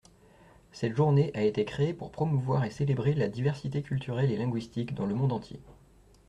Cette 0.71 0.95
journée 0.95 1.29
a 1.35 1.43
été 1.43 1.63
créée 1.63 1.93
pour 1.93 2.09
promouvoir 2.11 2.65
et 2.65 2.71
célébrer 2.71 3.13
la 3.13 3.27
diversité 3.27 3.83
culturelle 3.83 4.31
et 4.31 4.37
linguistique 4.37 4.95
dans 4.95 5.05
le 5.05 5.13
monde 5.13 5.31
entier. 5.31 5.59